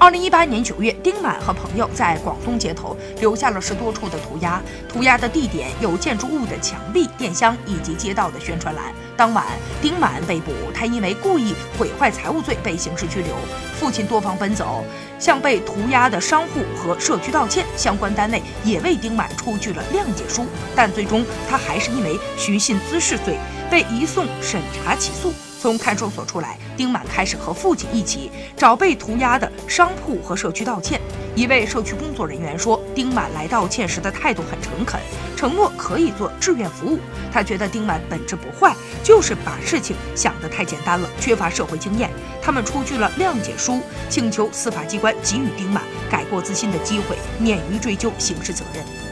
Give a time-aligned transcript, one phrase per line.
[0.00, 8.82] 二零一八年九月，丁满和朋友在广东街头留下了十多处的涂鸦，涂鸦的地点有建筑物的墙壁、电箱以及街道的宣传栏。
[9.14, 9.44] 当晚，
[9.82, 13.36] 丁满被捕，他因为故意毁坏财物罪被刑事拘留。
[13.78, 14.82] 父亲多方奔走，
[15.18, 23.36] 向被涂鸦的商户和社区道歉，相关单位也为丁满出具了谅解书，但最终他还是因为寻衅滋事罪
[23.70, 25.30] 被移送审查起诉。
[25.60, 30.98] 从看守所出来，丁满开始和父亲一起找被涂鸦的商铺和社区道歉。
[31.36, 34.98] 一位社区工作人员说，丁满来道歉时的态度很诚恳，
[35.36, 36.98] 承诺可以做志愿服务。
[37.30, 38.74] 他觉得丁满本质不坏，
[39.04, 42.10] 就是把事情想得太简单了，缺乏社会经验。
[42.42, 49.09] 他们出具了谅解书，请求司法机关给予丁满改过自新的机会，免于追究刑事责任。